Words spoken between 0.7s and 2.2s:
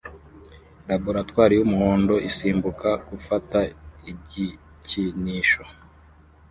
Laboratoire y'umuhondo